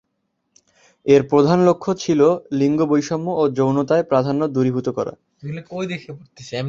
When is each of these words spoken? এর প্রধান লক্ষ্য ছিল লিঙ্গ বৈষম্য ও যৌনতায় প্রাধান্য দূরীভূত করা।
এর 1.05 1.21
প্রধান 1.29 1.59
লক্ষ্য 1.65 1.91
ছিল 1.99 2.21
লিঙ্গ 2.53 2.79
বৈষম্য 2.85 3.27
ও 3.35 3.43
যৌনতায় 3.57 4.03
প্রাধান্য 4.03 4.41
দূরীভূত 4.47 4.87
করা। 4.89 5.13